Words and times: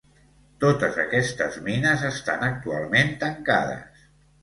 Totes 0.63 0.97
aquestes 1.03 1.59
mines 1.69 2.07
estan 2.11 2.49
actualment 2.51 3.17
tancades. 3.29 4.07